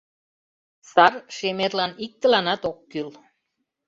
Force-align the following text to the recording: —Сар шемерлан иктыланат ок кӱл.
—Сар 0.91 1.13
шемерлан 1.35 1.91
иктыланат 2.05 2.61
ок 2.71 2.77
кӱл. 2.91 3.09